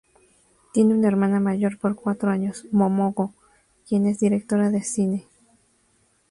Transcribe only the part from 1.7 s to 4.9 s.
por cuatro años, Momoko, quien es directora de